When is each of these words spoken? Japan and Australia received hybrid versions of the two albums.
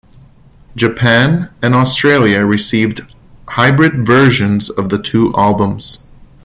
Japan 0.75 1.51
and 1.61 1.75
Australia 1.75 2.43
received 2.43 3.01
hybrid 3.49 4.03
versions 4.03 4.67
of 4.71 4.89
the 4.89 4.99
two 4.99 5.31
albums. 5.37 5.99